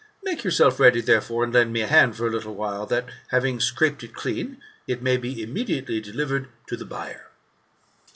[0.23, 3.59] Make yourself ready, therefore, and lend me a hand, for a little while, that, having
[3.59, 7.27] scraped it clean, it may be imme diately delivered to the buyer."